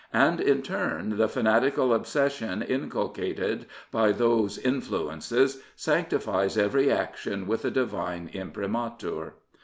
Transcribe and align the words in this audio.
And 0.13 0.39
in 0.41 0.63
turn 0.63 1.17
the 1.17 1.27
fanatical 1.29 1.93
obsession 1.93 2.63
inculcated 2.63 3.67
by 3.91 4.11
those 4.11 4.57
influences 4.57 5.61
sanctifies 5.75 6.57
every 6.57 6.91
action 6.91 7.45
with 7.45 7.61
the 7.61 7.69
divine 7.69 8.27
imprimatur. 8.33 9.35